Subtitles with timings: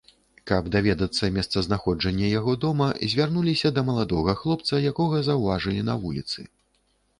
[0.51, 6.51] Каб даведацца месцазнаходжанне яго дома, звярнуліся да маладога хлопца, якога заўважылі на вуліцы.